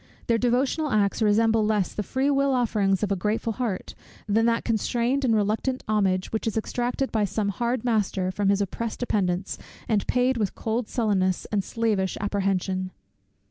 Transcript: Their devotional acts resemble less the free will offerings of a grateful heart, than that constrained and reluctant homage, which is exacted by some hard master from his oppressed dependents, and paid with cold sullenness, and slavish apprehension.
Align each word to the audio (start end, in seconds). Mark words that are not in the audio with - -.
Their 0.25 0.39
devotional 0.39 0.89
acts 0.89 1.21
resemble 1.21 1.63
less 1.63 1.93
the 1.93 2.01
free 2.01 2.31
will 2.31 2.53
offerings 2.55 3.03
of 3.03 3.11
a 3.11 3.15
grateful 3.15 3.53
heart, 3.53 3.93
than 4.27 4.47
that 4.47 4.65
constrained 4.65 5.23
and 5.23 5.35
reluctant 5.35 5.83
homage, 5.87 6.31
which 6.31 6.47
is 6.47 6.57
exacted 6.57 7.11
by 7.11 7.23
some 7.23 7.49
hard 7.49 7.85
master 7.85 8.31
from 8.31 8.49
his 8.49 8.61
oppressed 8.61 8.99
dependents, 8.99 9.59
and 9.87 10.07
paid 10.07 10.37
with 10.37 10.55
cold 10.55 10.87
sullenness, 10.87 11.45
and 11.51 11.63
slavish 11.63 12.17
apprehension. 12.19 12.89